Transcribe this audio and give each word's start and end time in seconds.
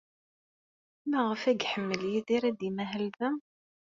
Maɣef 1.09 1.41
ay 1.51 1.59
iḥemmel 1.63 2.01
Yidir 2.11 2.43
ad 2.49 2.59
imahel 2.69 3.05
da? 3.17 3.29